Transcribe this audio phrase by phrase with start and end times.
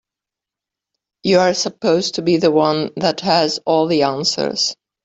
[1.21, 4.75] You're supposed to be the one that has all the answers.